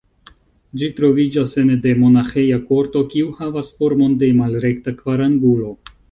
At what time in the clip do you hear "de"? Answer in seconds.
1.83-1.91, 4.23-4.31